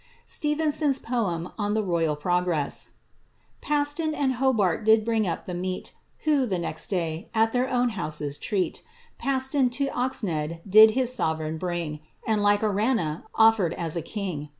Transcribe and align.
Stxphcnson^s 0.27 1.03
Poem 1.03 1.51
0!f 1.59 1.75
thi 1.75 1.79
Royal 1.81 2.17
Peogeks^ 2.17 2.89
Paston 3.61 4.15
and 4.15 4.33
Hobart 4.33 4.83
did 4.83 5.05
bring 5.05 5.27
up 5.27 5.45
Uie 5.45 5.55
meat, 5.59 5.93
Who, 6.23 6.47
the 6.47 6.57
next 6.57 6.87
day, 6.87 7.29
at 7.35 7.53
their 7.53 7.69
own 7.69 7.89
houses 7.89 8.39
treat, 8.39 8.81
Paston 9.19 9.69
to 9.69 9.89
Oxnead 9.89 10.61
did 10.67 10.89
his 10.97 11.13
sovereign 11.13 11.59
bring, 11.59 11.99
And, 12.25 12.41
like 12.41 12.61
Arannah, 12.61 13.25
offered 13.35 13.75
as 13.75 13.95
a 13.95 14.01
king. 14.01 14.49